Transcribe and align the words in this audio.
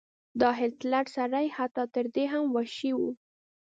دا 0.39 0.49
هټلر 0.59 1.05
سړی 1.17 1.45
حتی 1.57 1.83
تر 1.95 2.05
دې 2.15 2.25
هم 2.33 2.45
وحشي 2.55 2.91
و. 2.97 3.01